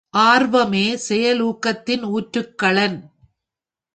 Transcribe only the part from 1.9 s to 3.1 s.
ஊற்றுக் களன்.